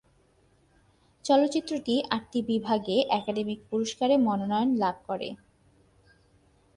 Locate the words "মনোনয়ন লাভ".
4.19-4.95